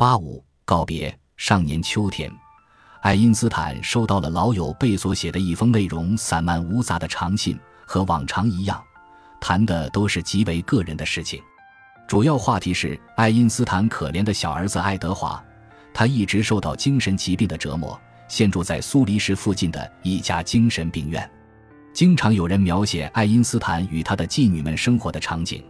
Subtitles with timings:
[0.00, 1.14] 八五告别。
[1.36, 2.32] 上年秋天，
[3.02, 8.82] 爱因斯坦收到了老友贝索写的一封内容散漫无杂的长信，和往常一样，
[9.42, 11.38] 谈的都是极为个人的事情。
[12.08, 15.44] 主要话题是爱因斯坦可怜的小儿子爱德华，
[15.92, 21.30] 他一直受到精神疾病的折磨，现住在苏黎世附近的一家精神病院。
[21.92, 25.62] 经常有人描写爱因斯坦与他的妓女们生活的场景，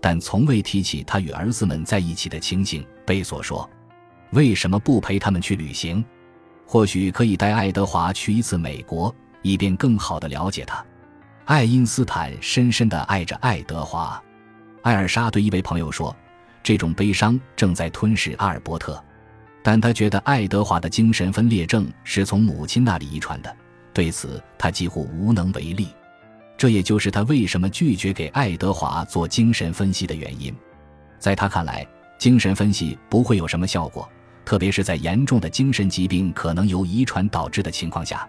[0.00, 2.86] 但从未提起他与儿子们在一起的情形。
[3.04, 3.68] 贝索说。
[4.30, 6.04] 为什么不陪他们去旅行？
[6.66, 10.84] 或许可以带爱德华去一次美国，以便更好的了解他。
[11.44, 14.20] 爱因斯坦深深的爱着爱德华。
[14.82, 16.14] 艾尔莎对一位朋友说
[16.60, 19.02] ：“这种悲伤正在吞噬阿尔伯特，
[19.62, 23.56] 但他觉得爱德华的精神分裂症是从母亲那里遗传的，
[23.94, 25.88] 对此他几乎无能为力。
[26.56, 30.54] 这也就是他为什么拒绝给爱德华做精神分析的原因。
[31.18, 31.86] 在他看来，
[32.18, 34.08] 精神分析不会有什么效果。”
[34.46, 38.28] 特别是在严重的精神疾病可能由遗传导致的情况下，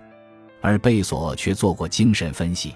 [0.61, 2.75] 而贝索却做过精神分析。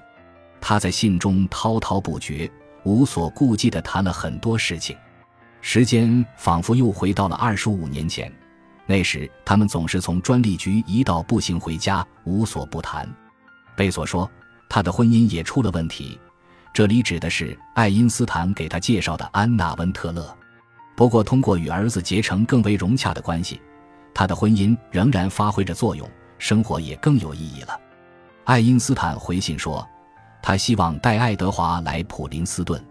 [0.62, 2.48] 他在信中滔滔不绝、
[2.84, 4.96] 无所顾忌地谈了很多事情。
[5.60, 8.32] 时间仿佛又回到了二十五年前，
[8.86, 13.12] 那时他们总是从专利局一道步行回家，无所不谈。
[13.76, 14.30] 贝索说，
[14.74, 16.18] 他的婚姻也出了问题，
[16.74, 20.34] 这里指的是爱因斯坦给他介绍的安娜·温特勒。
[20.96, 23.60] 不过，通过与儿子结成更为融洽的关系，
[24.14, 27.78] 他的婚姻仍然发挥着作用，生活也更有意义了。
[28.46, 29.86] 爱因斯坦回信说，
[30.42, 32.82] 他希望带爱德华来普林斯顿。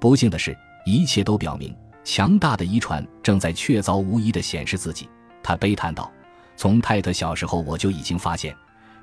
[0.00, 5.08] 不幸的是，一切都表明，强大的遗传正在确凿无疑地显示自己。
[5.40, 6.10] 他悲叹道
[6.58, 8.52] ：“从泰特小时候，我就已经发现，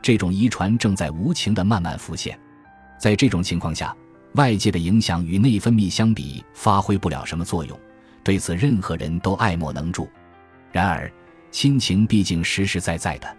[0.01, 2.37] 这种遗传正在无情地慢慢浮现。
[2.97, 3.95] 在这种情况下，
[4.33, 7.79] 外界的影响与内分泌相比，发挥不了什么作用。”
[8.21, 10.07] 对此，任何人都爱莫能助。
[10.71, 11.11] 然而，
[11.51, 13.37] 亲情毕竟实实在在的。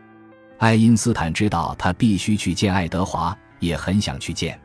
[0.59, 4.59] 爱因斯坦知道他必须去见爱德华，也很想去见。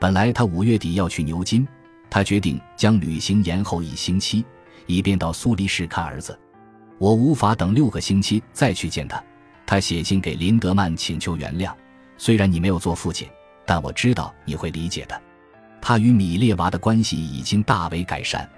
[0.00, 1.66] 本来他五月底要去牛津，
[2.08, 4.44] 他决定将旅行延后一星期，
[4.86, 6.38] 以便到苏黎世看儿子。
[6.98, 9.22] 我无法等六个星期再去见他。
[9.68, 11.74] 他写信给林德曼请求原谅，
[12.16, 13.28] 虽然你没有做父亲，
[13.66, 15.20] 但我知道你会理解的。
[15.78, 18.48] 他与米列娃的关系已经大为改善。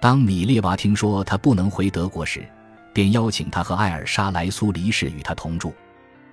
[0.00, 2.48] 当米列娃听说他不能回德国时，
[2.92, 5.74] 便邀请他和艾尔莎来苏黎世与他同住。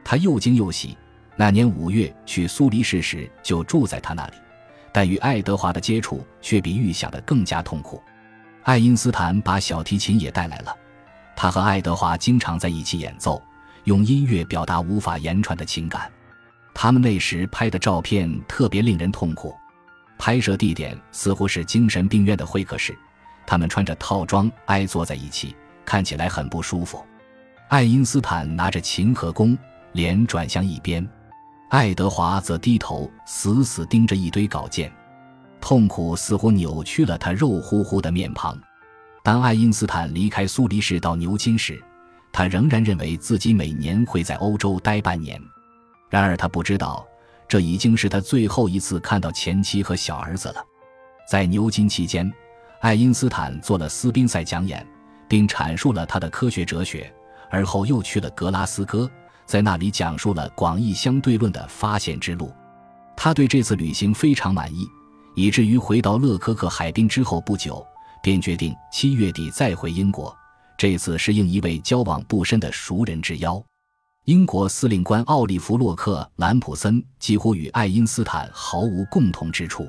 [0.03, 0.95] 他又惊又喜。
[1.35, 4.33] 那年五月去苏黎世时就住在他那里，
[4.91, 7.99] 但与爱德华的接触却比预想的更加痛苦。
[8.61, 10.75] 爱因斯坦把小提琴也带来了，
[11.35, 13.41] 他和爱德华经常在一起演奏，
[13.85, 16.11] 用音乐表达无法言传的情感。
[16.73, 19.53] 他们那时拍的照片特别令人痛苦，
[20.17, 22.97] 拍摄地点似乎是精神病院的会客室。
[23.45, 27.03] 他们穿着套装挨坐在一起，看起来很不舒服。
[27.67, 29.57] 爱因斯坦拿着琴和弓，
[29.93, 31.03] 脸转向一边；
[31.69, 34.91] 爱德华则低头死死盯着一堆稿件，
[35.59, 38.57] 痛苦似乎扭曲了他肉乎乎的面庞。
[39.23, 41.81] 当爱因斯坦离开苏黎世到牛津时，
[42.31, 45.41] 他仍然认为自己每年会在欧洲待半年。
[46.09, 47.05] 然而他不知道，
[47.47, 50.63] 这已经是他最后一次看到前妻和小儿子了。
[51.29, 52.31] 在牛津期间。
[52.81, 54.83] 爱因斯坦做了斯宾塞讲演，
[55.27, 57.13] 并阐述了他的科学哲学，
[57.51, 59.07] 而后又去了格拉斯哥，
[59.45, 62.51] 在那里讲述了广义相对论的发现之路。
[63.15, 64.87] 他对这次旅行非常满意，
[65.35, 67.85] 以至于回到勒科克海滨之后不久，
[68.23, 70.35] 便决定七月底再回英国。
[70.81, 73.63] 这次是应一位交往不深的熟人之邀。
[74.25, 79.87] 英国司令官奥利弗·洛克兰普森几乎与爱因斯坦毫无共同之处，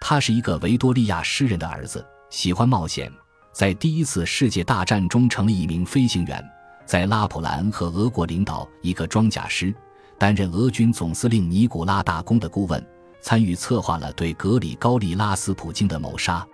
[0.00, 2.06] 他是一个维多利亚诗人的儿子。
[2.30, 3.10] 喜欢冒险，
[3.52, 6.40] 在第一次世界大战中成了一名飞行员，
[6.86, 9.74] 在拉普兰和俄国领导一个装甲师，
[10.16, 12.80] 担任俄军总司令尼古拉大公的顾问，
[13.20, 16.46] 参与策划了对格里高利拉斯普京的谋杀。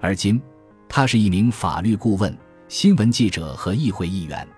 [0.00, 0.42] 而今，
[0.88, 2.36] 他是一名法律顾问、
[2.72, 4.48] 新闻记者和议会议员。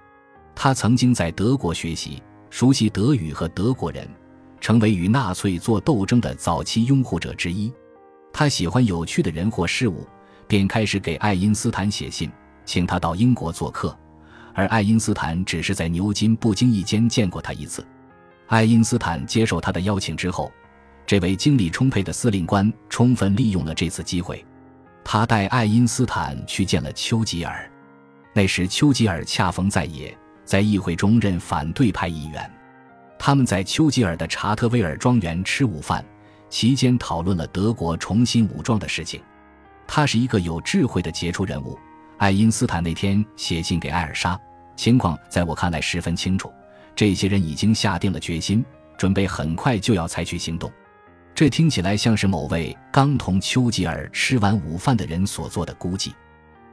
[0.54, 4.08] 他曾经在德国学习，熟悉德语和德国人，
[4.60, 7.72] 成为与纳粹做斗争的早期拥护者之一。
[8.32, 10.06] 他喜欢有趣的人或事物。
[10.46, 12.30] 便开始给爱因斯坦写信，
[12.64, 13.98] 请他到英国做客，
[14.52, 17.84] 而爱因斯坦只是在牛津不经意间见过他一次。
[18.46, 20.52] 爱因斯坦接受他的邀请之后，
[21.04, 24.44] 这位精力充沛的司令官充分利用了这次机会，
[25.02, 27.68] 他带爱因斯坦去见了丘吉尔。
[28.36, 30.12] 那时丘吉尔恰逢在野，
[30.44, 32.50] 在议会中任反对派议员。
[33.16, 36.04] 他们在丘吉尔的查特威尔庄园吃午饭，
[36.50, 39.22] 期间讨论了德国重新武装的事情。
[39.86, 41.78] 他是一个有智慧的杰出人物，
[42.18, 44.36] 爱因斯坦那天写信给艾尔莎，
[44.74, 46.52] 情况在我看来十分清楚。
[46.96, 48.64] 这些人已经下定了决心，
[48.98, 50.72] 准备很快就要采取行动。
[51.36, 56.12] 这听起来像是某位刚同丘吉尔吃完午饭的人所做的估计。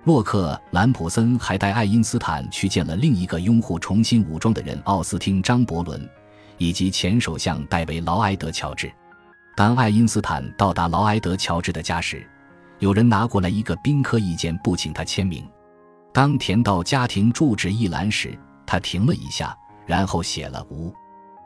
[0.03, 6.09] 洛克兰普森还带爱因斯坦去见了另一个拥护重新武装的人奥斯汀·张伯伦，
[6.57, 8.91] 以及前首相戴维·劳埃德·乔治。
[9.55, 12.27] 当爱因斯坦到达劳埃德·乔治的家时，
[12.79, 15.47] 有人拿过来一个宾客意见簿，请他签名。
[16.11, 19.55] 当填到家庭住址一栏时，他停了一下，
[19.85, 20.91] 然后写了“无”。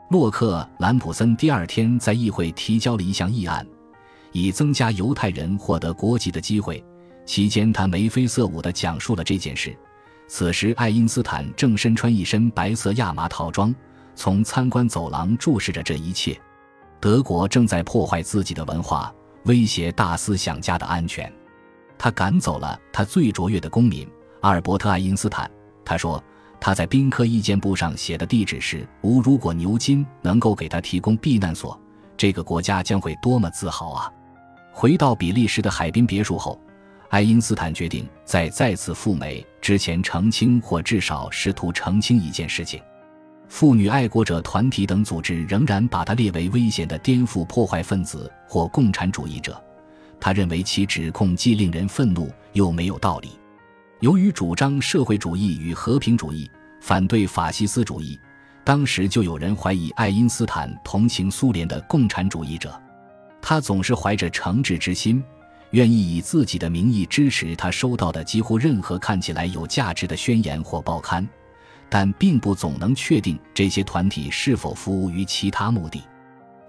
[0.08, 3.66] 洛克兰普森第二天在议会提交了一项议案，
[4.32, 6.82] 以增加犹太人获得国籍的机会。
[7.26, 9.76] 期间，他眉飞色舞地讲述了这件事。
[10.28, 13.74] 此时，爱因斯坦正身穿一身白色亚麻套装，
[14.14, 16.40] 从参观走廊注视着这一切。
[17.00, 19.12] 德国正在破坏自己的文化，
[19.44, 21.30] 威胁大思想家的安全。
[21.98, 24.08] 他赶走了他最卓越的公民
[24.40, 25.50] 阿尔伯特·爱因斯坦。
[25.84, 26.22] 他说。
[26.58, 31.78] 他在宾客意见簿上写的地址是：无如果牛津能够给他提供避难所，
[32.16, 34.10] 这个国家将会多么自豪啊！
[34.72, 36.58] 回到比利时的海滨别墅后，
[37.08, 42.80] 爱因斯坦决定在再次赴美之前澄清，或至少试图澄清一件事情：
[43.48, 49.62] 妇女爱国者团体等组织仍然把他列为危险的颠覆破坏分子或共产主义者。
[50.18, 53.30] 他认为其指控既令人愤怒又没有道理。
[54.00, 56.50] 由于主张社会主义与和平主义，
[56.80, 58.18] 反对法西斯主义，
[58.64, 62.78] 当时就有人怀疑爱因斯坦同情苏联的共产主义者。
[63.40, 65.22] 他总是怀着诚挚之心，
[65.70, 71.28] 愿意以自己的名义支持他收到的几乎任何看起来有价值的宣言或报刊，
[71.88, 76.02] 但并不总能确定这些团体是否服务于其他目的。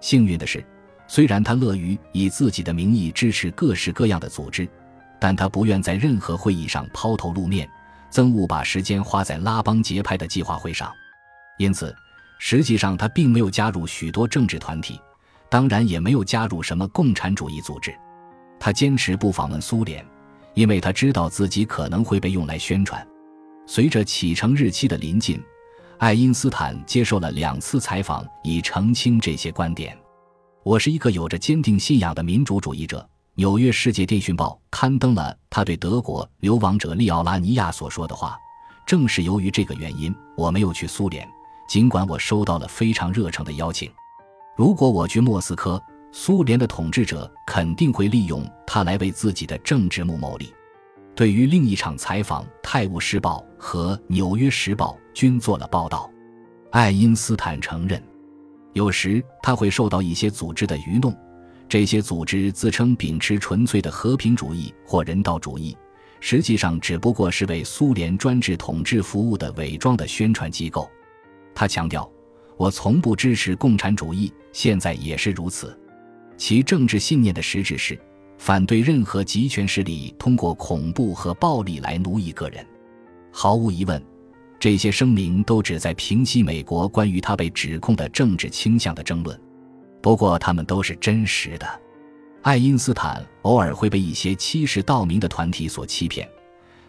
[0.00, 0.64] 幸运的是，
[1.06, 4.68] 虽然他乐于以自己的名义支持各式各样的组织。
[5.20, 7.68] 但他不愿在任何会议上抛头露面，
[8.08, 10.92] 憎恶把时间花在拉帮结派的计划会上，
[11.58, 11.92] 因此，
[12.38, 15.00] 实际上他并没有加入许多政治团体，
[15.50, 17.92] 当然也没有加入什么共产主义组织。
[18.60, 20.04] 他坚持不访问苏联，
[20.54, 23.06] 因为他知道自己可能会被用来宣传。
[23.66, 25.42] 随着启程日期的临近，
[25.98, 29.96] 爱因斯坦接受了两次采访，以澄清这些观点。
[30.62, 33.00] 我是一个有着坚定信仰的民主主义者。
[33.40, 38.36] 《纽约世界电讯报》刊登了他对德国流亡者利奥拉尼亚所说的话。
[38.84, 41.24] 正是由于这个原因，我没有去苏联，
[41.68, 43.88] 尽管我收到了非常热诚的邀请。
[44.56, 50.52] 如果我去莫斯科，苏联的统治者肯定会利用他来为自己的政治目谋利。
[51.14, 56.10] 对于另一场采访，《泰晤士报》和《纽约时报》均做了报道。
[56.70, 58.02] 爱因斯坦承认，
[58.72, 61.16] 有时他会受到一些组织的愚弄。
[61.68, 65.76] 这些组织自称秉持纯粹的和平主义或人道主义，
[66.20, 70.88] 实际上只不过是为苏联专制统治服务的伪装的宣传机构。
[71.54, 72.10] 他强调
[72.56, 75.78] ：“我从不支持共产主义，现在也是如此。
[76.38, 77.98] 其政治信念的实质是
[78.38, 82.64] 反对任何集权势力通过恐怖和暴力来奴役个人。”
[83.30, 84.02] 毫无疑问，
[84.58, 89.38] 这些声明都旨在平息美国关于他被指控的政治倾向的争论。
[90.00, 91.66] 不过，他们都是真实的。
[92.42, 96.26] 爱因斯坦偶尔会被一些欺世盗名的团体所欺骗，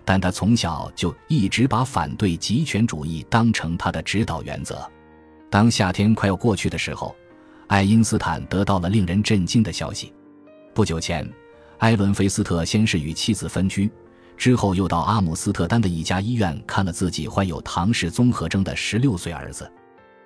[0.05, 4.89] 但他从小就一直把反对极权主义当成他的指导原则。
[5.49, 7.15] 当夏天快要过去的时候，
[7.69, 10.13] 爱因斯坦得到了令人震惊的消息。
[10.73, 11.27] 不久前，
[11.77, 13.89] 埃伦·菲斯特先是与妻子分居，
[14.35, 19.71] 之后又到阿姆斯特丹的一家医院看了自己患有唐氏综合征的十六岁儿子。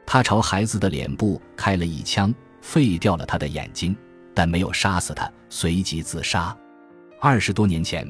[0.05, 2.33] 他朝孩子的脸部开了一枪。
[2.65, 3.93] 废掉了他的眼睛，
[4.33, 6.57] 但没有杀死他，随即自杀。
[7.19, 8.09] 二十多年前，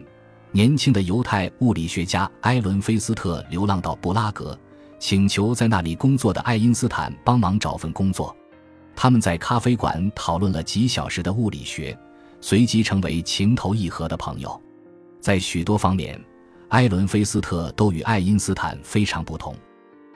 [0.51, 4.55] 年轻的犹太物理学家埃伦·菲斯特流浪到布拉格，
[4.99, 8.37] 请求在那里工作的爱因斯坦帮忙找份工作。
[8.95, 11.97] 他们在咖啡馆讨论了几小时的物理学，
[12.41, 14.61] 随即成为情投意合的朋友。
[15.19, 16.19] 在许多方面，
[16.69, 19.55] 埃伦·菲斯特都与爱因斯坦非常不同。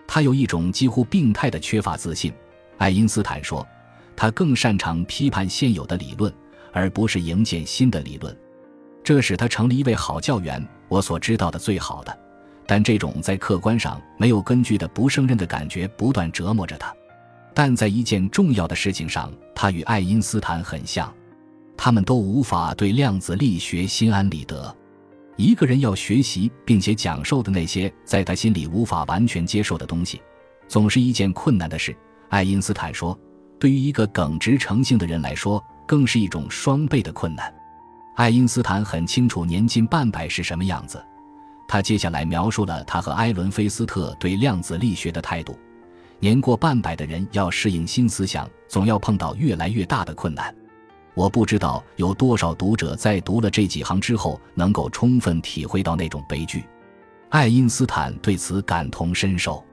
[0.07, 2.33] 他有一种几乎病态的缺乏自信。
[2.77, 3.65] 爱因斯坦说。
[4.19, 6.33] 他更擅长批判现有的理论，
[6.73, 8.35] 而不是营建新的理论，
[9.03, 10.67] 这使他成了一位好教员。
[10.87, 12.19] 我所知道的最好的，
[12.65, 16.91] 但这种在客观上没有根据的不胜任的感觉不断折磨着他。
[17.59, 21.11] 但在一件重要的事情上，他与爱因斯坦很像，
[21.75, 24.71] 他们都无法对量子力学心安理得。
[25.37, 30.21] 一个人要学习并且讲授的那些在他心里无法完全接受的东西，
[30.67, 31.97] 总是一件困难的事。
[32.29, 33.17] 爱因斯坦说。
[33.59, 37.51] 对于一个耿直诚信的人来说，更是一种双倍的困难。
[38.17, 41.03] 爱因斯坦很清楚年近半百是什么样子，
[41.67, 45.57] 他接下来描述了他和埃伦·菲斯特对量子力学的态度。
[46.19, 50.53] 年过半百的人要适应新思想，总要碰到越来越大的困难。
[51.13, 56.63] 我不知道有多少读者在读了这几行之后，能够充分体会到那种悲剧。
[57.29, 59.63] 爱因斯坦对此感同身受。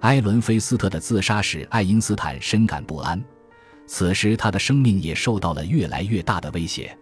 [0.00, 3.22] 埃伦·菲斯特的自杀使爱因斯坦深感不安，
[3.86, 6.96] 此时他的生命也受到了越来越大的威胁。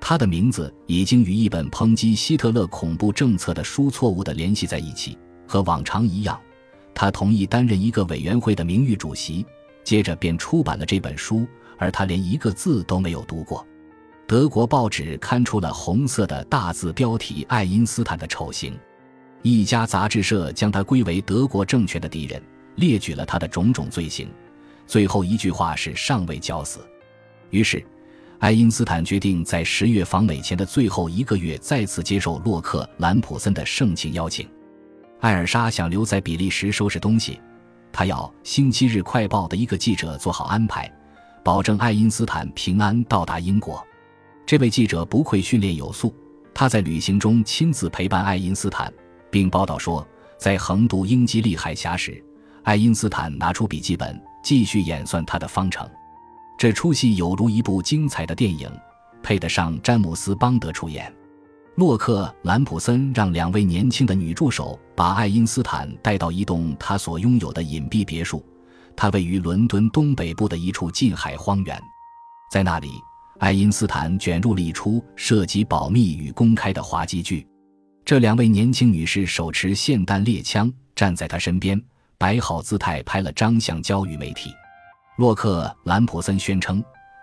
[0.00, 5.16] 他的名字已经与一本抨击希特勒恐怖政策的书错误地联系在一起。
[5.46, 6.40] 和往常一样，
[6.94, 9.44] 他同意担任一个委员会的名誉主席，
[9.82, 11.46] 接着便出版了这本书。
[11.76, 13.66] 而他连一个字都没有读过。
[14.28, 18.78] 德国报纸刊出了红色的大字标题：“爱因斯坦的丑行。”
[19.42, 22.40] 一家杂志社将他归为德国政权的敌人，
[22.76, 24.30] 列举了他的种种罪行。
[24.86, 26.78] 最后一句话是“尚未绞死”。
[27.50, 27.84] 于是，
[28.38, 34.48] 爱因斯坦决定在十月访美前的最后一个月再次接受洛克·兰普森的盛情邀请。
[35.24, 37.40] 艾尔莎想留在比利时收拾东西，
[37.90, 40.86] 她要《星期日快报》的一个记者做好安排。
[41.42, 43.82] 保证爱因斯坦平安到达英国。
[44.44, 46.14] 这位记者不愧训练有素，
[46.52, 48.92] 他在旅行中亲自陪伴爱因斯坦，
[49.30, 52.22] 并报道说，在横渡英吉利海峡时，
[52.62, 55.88] 爱因斯坦拿出笔记本继续演算他的方程。
[56.58, 58.70] 这出戏有如一部精彩的电影，
[59.22, 61.10] 配得上詹姆斯·邦德出演。
[61.76, 68.44] 洛克·兰普森让两位年轻的女助手把爱因斯坦带到一栋他所拥有的隐蔽别墅。
[68.94, 71.76] 它位于伦敦东北部的一处近海荒原，
[72.48, 72.92] 在那里，
[73.40, 77.44] 爱因斯坦卷入了一出涉及保密与公开的滑稽剧。
[78.04, 81.82] 这两位年轻女士手持霰弹猎枪，站在他身边，
[82.16, 84.52] 摆好姿态拍了张相交予媒体。
[85.16, 86.80] 洛克·兰普森宣称，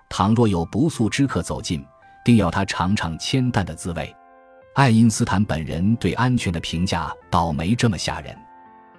[0.09, 1.81] 倘若有不速之客走近，
[2.25, 4.13] 定要他尝尝铅弹的滋味。
[4.73, 8.33] 爱因斯坦本人对安全的评价倒没这么吓人。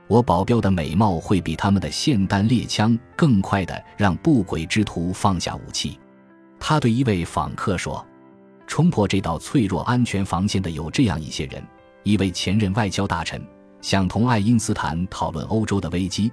[0.07, 5.99] 我保镖的美貌会比他们的霰弹猎枪更快地让不轨之徒放下武器。
[6.61, 8.07] 他对一位访客说
[8.69, 11.65] ：“冲破这道脆弱安全防线的有这样一些人：
[12.03, 13.43] 一位前任外交大臣
[13.81, 16.31] 想同爱因斯坦讨论欧洲的危机；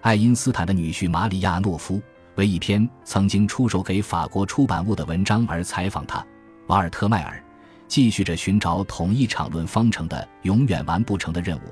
[0.00, 2.00] 爱因斯坦的女婿马里亚诺夫
[2.36, 6.24] 为一篇曾经出售给法国出版物的文章而采访他；
[6.68, 7.44] 瓦尔特迈尔
[7.88, 11.62] 继续着寻找统一场论方程的永远完不成的任务。”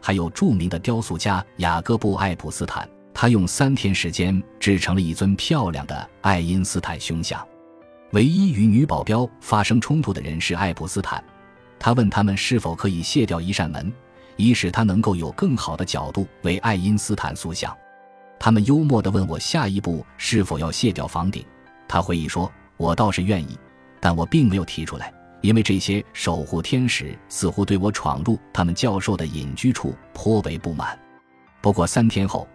[0.00, 7.44] 还有著名的雕塑家雅各布·爱普斯坦，他用三天时间制成了一尊漂亮的爱因斯坦胸像。
[8.12, 11.24] 唯一与女保镖发生冲突的人是爱普斯坦，
[11.76, 13.92] 他问他们是否可以卸掉一扇门，
[14.36, 17.76] 以使他能够有更好的角度为爱因斯坦塑像。
[18.38, 21.44] 他们幽默地问我下一步是否要卸掉房顶。
[21.88, 23.58] 他回忆说：“我倒是愿意，
[23.98, 25.12] 但我并没有提出来。”
[25.46, 30.98] 因为这些守护天使似乎对我闯入他们教授的隐居处颇为不满。
[31.60, 32.48] 不过三天后，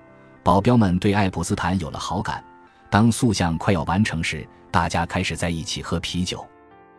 [0.44, 2.44] 保镖们对爱普斯坦有了好感。
[2.90, 6.46] 当塑像快要完成时，大家开始在一起喝啤酒。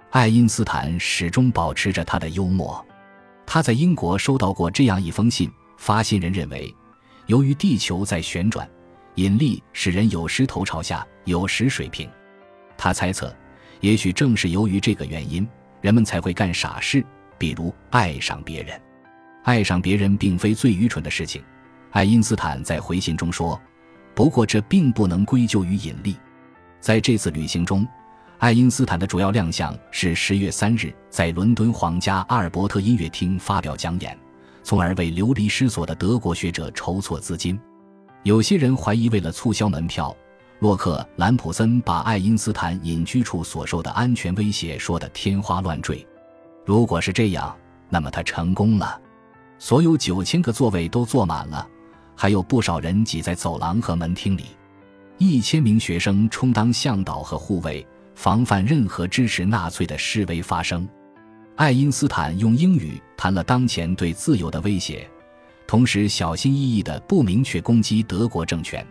[0.09, 2.83] 爱因斯坦始终保持着他的幽默。
[3.45, 6.75] 他在英国收到过这样一封信，发信人认为，
[7.27, 8.67] 由于地球在旋转，
[9.17, 12.09] 引力使人有时头朝下，有时水平。
[12.79, 13.31] 他猜测，
[13.81, 15.47] 也许正是由于这个原因。
[15.83, 17.05] 人们才会干傻事，
[17.37, 18.81] 比如爱上别人。
[19.43, 21.43] 爱上别人并非最愚蠢的事情，
[21.91, 23.61] 爱因斯坦在回信中说。
[24.15, 26.17] 不过这并不能归咎于引力。
[26.81, 27.87] 在这次旅行中，
[28.39, 34.17] 爱因斯坦的主要亮相是十月三日在伦敦皇家阿尔伯特音乐厅发表讲演，
[34.63, 37.59] 从而为流离失所的德国学者筹措资金。
[38.23, 40.15] 有些人怀疑，为了促销门票。
[40.63, 46.07] 洛克·兰普森把爱因斯坦隐居处所受的安全威胁说得天花乱坠。
[46.65, 47.53] 如果是这样，
[47.89, 48.97] 那么他成功了。
[49.59, 51.69] 所有九千个座位都坐满了，
[52.15, 54.45] 还有不少人挤在走廊和门厅里。
[55.19, 60.89] 一千名学生充当向导和护卫，防范任何支持纳粹的示威发生。
[61.57, 65.11] 爱因斯坦用英语谈了当前对自由的威胁，
[65.67, 68.87] 同时小心翼翼地不明确攻击德国政权。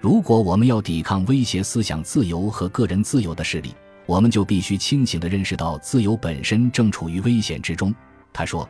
[0.00, 3.74] 如果我们要抵抗威胁思想自由和个人自由的势力，
[4.06, 7.94] 我们就必须清醒地认识到自由本身正处于危险之中。
[8.32, 8.66] 他说：“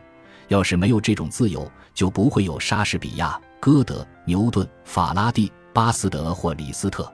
[0.48, 7.10] 要是没有这种自由，就不会有莎士比亚、歌德、牛顿、法拉第、巴斯德或李斯特。”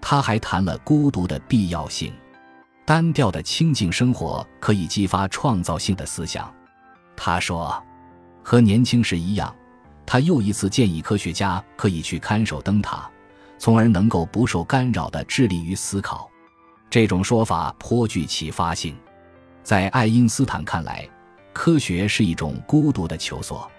[0.00, 2.12] 他还谈了孤独的必要性，
[2.86, 6.48] 单调的清静生活可以激发创造性的思想。
[7.16, 7.82] 他说
[8.44, 9.52] ：“和年轻时一样，
[10.06, 13.10] 他又一次建议科学家可以去看守灯塔。”
[13.58, 16.30] 从而能够不受干扰地致力于思考，
[16.88, 18.96] 这种说法颇具启发性。
[19.62, 21.06] 在爱因斯坦看来，
[21.52, 23.70] 科学是一种孤独的求索。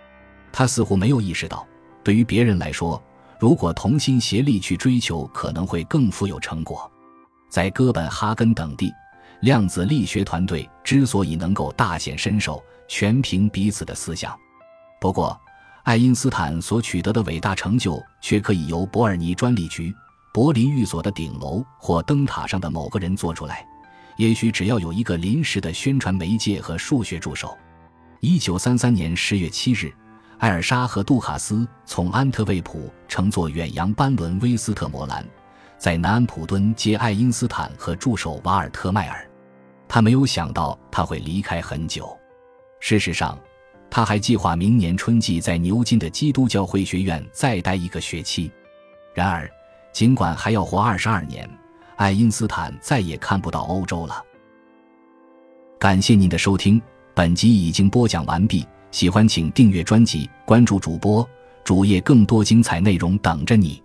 [0.51, 1.65] 他似乎没有意识到，
[2.03, 3.01] 对于别人来说，
[3.39, 6.91] 如果同心协力去追求，可能会更富有成果。
[7.49, 8.91] 在哥本哈根等地，
[9.41, 14.37] 量子力学团队之所以能够大显身手，全凭彼此的思想。
[14.99, 15.39] 不过，
[15.89, 19.91] 爱因斯坦所取得的伟大成就，却可以由伯尔尼专利局、
[20.31, 23.65] 柏林寓所的顶楼或灯塔上的某个人做出来。
[24.15, 27.57] 也许只要有一个临时的宣传媒介和数学助手。
[28.19, 29.91] 一九三三年十月七日，
[30.37, 35.25] 艾尔莎和杜卡斯从安特卫普乘坐远洋班轮威斯特摩兰。
[35.79, 39.27] 在南安普敦接爱因斯坦和助手瓦尔特迈尔，
[39.87, 42.15] 他没有想到他会离开很久。
[42.79, 43.35] 事实上，
[43.91, 48.51] 他还计划明年春季在牛津的基督教会学院再待一个学期。
[49.13, 49.49] 然而，
[49.91, 51.49] 尽管还要活二十二年，
[51.95, 54.23] 爱因斯坦再也看不到欧洲了。
[55.79, 56.81] 感谢您的收听，
[57.13, 58.65] 本集已经播讲完毕。
[58.91, 61.27] 喜欢请订阅专辑，关注主播
[61.63, 63.81] 主页，更多精彩内容等着你。